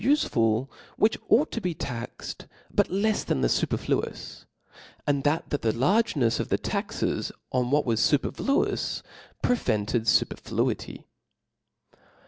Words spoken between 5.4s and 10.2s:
the largeneis of the taxes on what was fupcrfluoiw, prevented